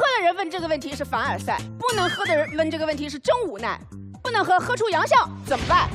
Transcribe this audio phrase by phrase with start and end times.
[0.00, 3.78] 喝的人问这个问题是凡尔赛，不能喝的人问这个问题是真无奈。
[4.22, 5.90] 不能喝，喝出洋相怎么办？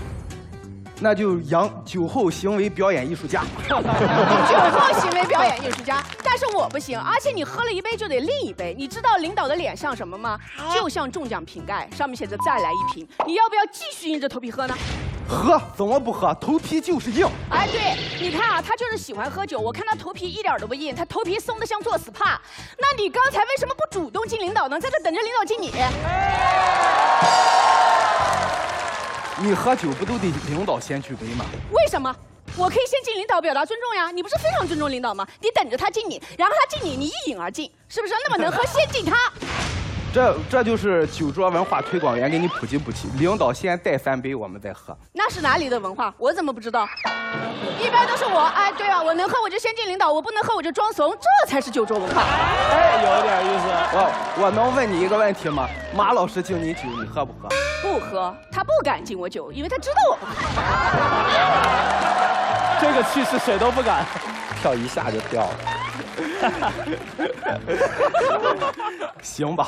[0.99, 3.43] 那就杨酒后行为表演艺术家。
[3.67, 8.73] 酒后行为表演艺术家，但是我不行，而且你喝了一杯就得另一杯。
[8.77, 10.39] 你知道领导的脸像什么吗？
[10.73, 13.07] 就像中奖瓶盖，上面写着再来一瓶。
[13.25, 14.75] 你要不要继续硬着头皮喝呢？
[15.27, 16.33] 喝怎么不喝？
[16.35, 17.27] 头皮就是硬。
[17.49, 19.59] 哎，对，你看啊，他就是喜欢喝酒。
[19.59, 22.37] 我看他头皮一点都不硬，他头皮松的像做 SPA。
[22.77, 24.79] 那你刚才为什么不主动敬领导呢？
[24.79, 25.73] 在这等着领导敬你。
[29.37, 31.43] 你喝酒不都得领导先举杯吗？
[31.71, 32.13] 为什么？
[32.57, 34.09] 我可以先敬领导表达尊重呀。
[34.09, 35.27] 你不是非常尊重领导吗？
[35.41, 38.13] 你等着他敬你，然后他敬你，你一饮而尽，是不是？
[38.23, 39.15] 那么能喝，先敬他。
[40.13, 43.09] 这这就是酒桌文化推广员给你普及普及。
[43.17, 44.97] 领导先带三杯，我们再喝。
[45.11, 46.13] 那是哪里的文化？
[46.17, 46.87] 我怎么不知道？
[47.83, 48.39] 一般都是我。
[48.55, 52.21] 哎，对啊，我能喝我就先敬领导，我不能喝我就装怂，这才是酒桌文化。
[52.21, 53.54] 哎，有点意思。
[53.97, 54.11] 我
[54.43, 55.69] 我能问你一个问题吗？
[55.95, 57.47] 马老师敬你酒，你喝不喝？
[57.81, 60.33] 不喝，他不敢敬我酒，因为他知道我不喝。
[62.81, 64.03] 这个气势谁都不敢，
[64.61, 65.51] 跳一下就掉了。
[69.23, 69.67] 行吧。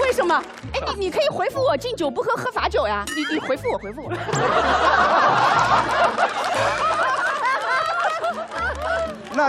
[0.00, 0.42] 为什么？
[0.72, 3.04] 哎，你你可以回复我，敬酒不喝，喝罚酒呀。
[3.14, 4.10] 你你回复我，回复我。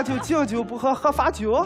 [0.00, 1.52] 那就敬酒不喝，喝罚酒。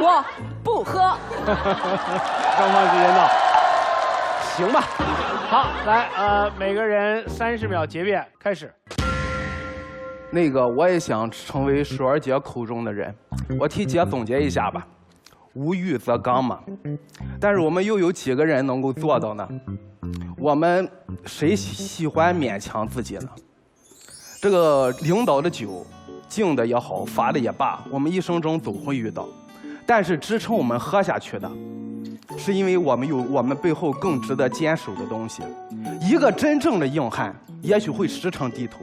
[0.00, 0.24] 我
[0.64, 1.14] 不喝。
[1.44, 3.28] 双方时间到，
[4.56, 4.80] 行吧。
[5.50, 8.72] 好，来，呃，每个人三十秒结辩，开始。
[10.30, 13.14] 那个，我也想成为舒儿姐口中的人，
[13.60, 14.86] 我替姐总结一下吧。
[15.52, 16.60] 无欲则刚嘛，
[17.38, 19.46] 但是我们又有几个人能够做到呢？
[20.38, 20.90] 我们
[21.26, 23.28] 谁喜欢勉强自己呢？
[24.40, 25.86] 这个领导的酒，
[26.32, 29.28] 敬的也好，罚的也罢，我们一生中总会遇到。
[29.84, 31.50] 但是支撑我们喝下去的，
[32.38, 35.42] 是因为我们有我们背后更值得坚守的东西。
[36.00, 38.78] 一个真正的硬汉，也许会时常低头，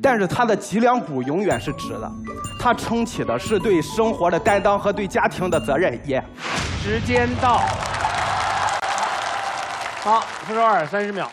[0.00, 2.10] 但是他的脊梁骨永远是直的。
[2.58, 6.00] 他撑起的是对生活的担当和对家庭的责任。
[6.06, 6.24] 耶，
[6.82, 7.58] 时间到。
[10.00, 11.30] 好，四十二，三十秒。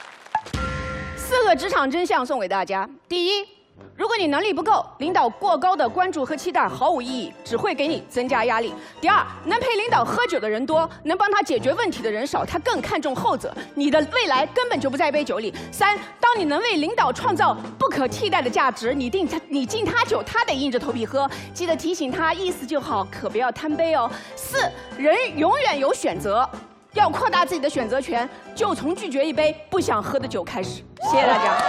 [1.16, 3.47] 四个职场真相送给大家：第一。
[3.96, 8.73] 如果你能力不够，领导过高的关注和期待毫无意义，只会给你增加压力。
[9.01, 13.53] 第二，能陪领导喝酒的人多，能帮他解决问题的人少，他更看重后者。
[13.75, 15.53] 你的未来根本就不在一杯酒里。
[15.73, 21.29] 三，当你能为领导创造不可替代的价值，你定他，你敬他酒，他得硬着头皮喝。
[21.53, 24.09] 记得提醒他，意思就好，可不要贪杯哦。
[24.38, 24.57] 四，
[24.97, 26.50] 人永远有选择，
[26.94, 30.81] 要扩大自己的选择权，就从拒绝一杯不想喝的酒开始。
[31.11, 31.63] 谢谢大家。